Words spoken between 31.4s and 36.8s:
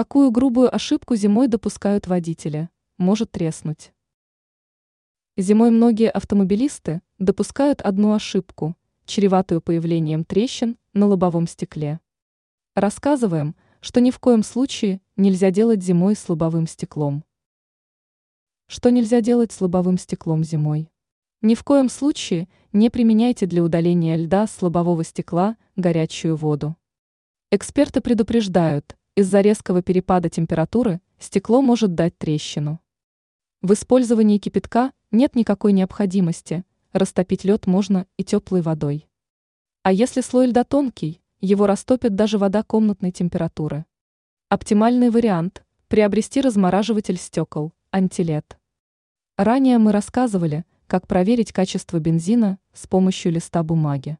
может дать трещину. В использовании кипятка нет никакой необходимости,